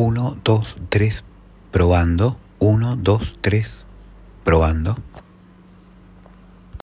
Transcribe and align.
1, 0.00 0.40
2, 0.42 0.76
3, 0.88 1.24
probando. 1.70 2.38
1, 2.58 2.96
2, 2.96 3.36
3, 3.42 3.84
probando. 4.44 4.96